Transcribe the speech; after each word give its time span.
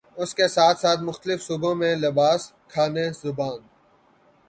اس 0.17 0.33
کے 0.35 0.47
ساتھ 0.47 0.79
ساتھ 0.79 1.01
مختلف 1.01 1.43
صوبوں 1.43 1.73
میں 1.75 1.95
لباس، 1.95 2.51
کھانے، 2.67 3.05
زبان 3.23 3.59